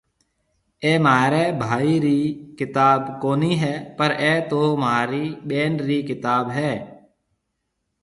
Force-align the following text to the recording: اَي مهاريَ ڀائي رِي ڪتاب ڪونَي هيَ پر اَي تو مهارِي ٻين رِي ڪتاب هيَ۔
اَي 0.83 0.91
مهاريَ 1.05 1.43
ڀائي 1.61 1.95
رِي 2.05 2.19
ڪتاب 2.59 3.01
ڪونَي 3.21 3.53
هيَ 3.61 3.73
پر 3.97 4.09
اَي 4.23 4.33
تو 4.49 4.61
مهارِي 4.81 5.25
ٻين 5.47 5.71
رِي 5.87 5.99
ڪتاب 6.09 6.45
هيَ۔ 6.57 6.73